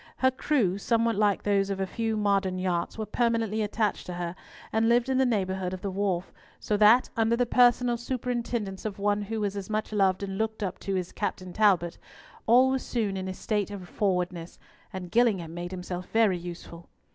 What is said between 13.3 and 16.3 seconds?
state of forwardness, and Gillingham made himself